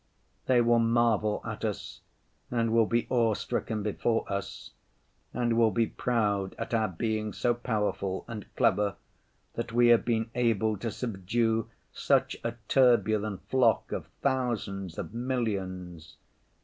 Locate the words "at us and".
1.45-2.73